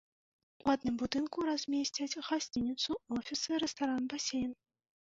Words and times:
У 0.63 0.67
адным 0.75 0.95
будынку 1.01 1.45
размесцяць 1.51 2.19
гасцініцу, 2.31 2.91
офісы, 3.21 3.51
рэстаран, 3.67 4.03
басейн. 4.17 4.51